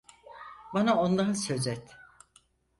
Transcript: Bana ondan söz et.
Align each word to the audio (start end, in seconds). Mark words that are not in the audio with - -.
Bana 0.73 0.95
ondan 1.01 1.33
söz 1.33 1.67
et. 1.67 1.97